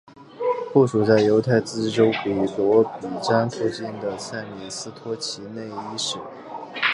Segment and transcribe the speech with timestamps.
[0.73, 6.17] 部署在犹太自治州比罗比詹附近的塞米斯托齐内伊市。